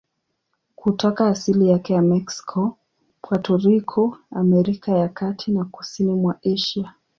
Kutoka 0.75 1.27
asili 1.27 1.69
yake 1.69 1.93
ya 1.93 2.01
Meksiko, 2.01 2.77
Puerto 3.21 3.57
Rico, 3.57 4.17
Amerika 4.31 4.91
ya 4.91 5.09
Kati 5.09 5.51
na 5.51 5.65
kusini 5.65 6.13
mwa 6.13 6.39
Asia. 6.53 6.93